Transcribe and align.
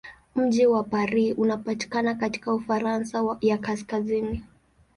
Mji 0.35 0.67
wa 0.67 0.83
Paris 0.83 1.33
unapatikana 1.37 2.15
katika 2.15 2.53
Ufaransa 2.53 3.37
ya 3.41 3.57
kaskazini. 3.57 4.43